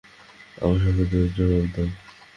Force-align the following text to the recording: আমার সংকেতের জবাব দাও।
আমার 0.61 0.79
সংকেতের 0.83 1.25
জবাব 1.35 1.65
দাও। 1.73 1.87